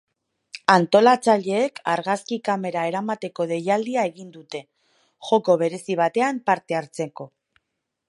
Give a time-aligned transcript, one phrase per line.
[0.75, 4.65] Antolatzaileek argazki kamera eramateko deialdia egin dute,
[5.31, 7.33] joko berezi batean parte hartzeko.